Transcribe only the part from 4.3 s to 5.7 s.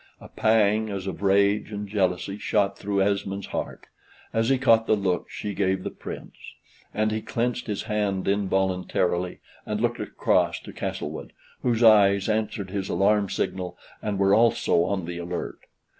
as he caught the look she